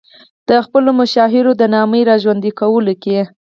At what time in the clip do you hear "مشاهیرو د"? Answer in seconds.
1.01-1.63